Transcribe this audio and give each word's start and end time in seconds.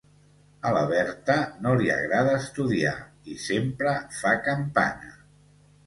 A 0.69 0.71
la 0.77 0.81
Berta 0.91 1.35
no 1.67 1.75
li 1.83 1.91
agrada 1.97 2.35
estudiar 2.39 2.97
i 3.35 3.39
sempre 3.47 3.97
fa 4.21 4.37
campana: 4.53 5.19